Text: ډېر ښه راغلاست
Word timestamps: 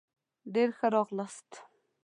ډېر 0.53 0.69
ښه 0.77 0.87
راغلاست 0.95 1.49